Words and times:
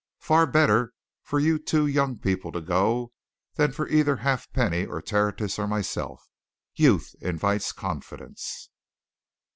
Far 0.17 0.47
better 0.47 0.93
for 1.21 1.39
you 1.39 1.59
two 1.59 1.85
young 1.85 2.17
people 2.17 2.51
to 2.53 2.59
go 2.59 3.13
than 3.53 3.71
for 3.71 3.87
either 3.87 4.15
Halfpenny, 4.15 4.87
or 4.87 4.99
Tertius, 4.99 5.59
or 5.59 5.67
myself. 5.67 6.27
Youth 6.73 7.13
invites 7.21 7.71
confidence." 7.71 8.71